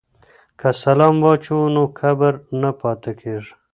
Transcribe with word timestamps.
که 0.59 0.69
سلام 0.83 1.15
واچوو 1.23 1.63
نو 1.75 1.83
کبر 1.99 2.33
نه 2.61 2.71
پاتې 2.79 3.11
کیږي. 3.19 3.53